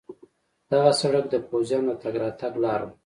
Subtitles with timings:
[0.71, 2.93] دغه سړک د پوځیانو د تګ راتګ لار وه.